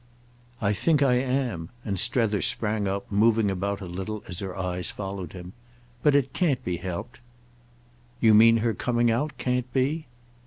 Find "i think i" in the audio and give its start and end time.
0.59-1.13